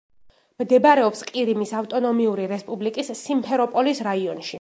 მდებარეობს 0.61 1.19
ყირიმის 1.27 1.73
ავტონომიური 1.81 2.47
რესპუბლიკის 2.53 3.13
სიმფეროპოლის 3.21 4.03
რაიონში. 4.09 4.49